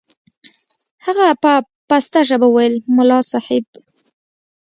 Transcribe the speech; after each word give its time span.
هغه 1.05 1.25
په 1.43 1.51
پسته 1.89 2.19
ژبه 2.29 2.47
وويل 2.49 2.75
ملا 2.95 3.19
صاحب. 3.31 3.65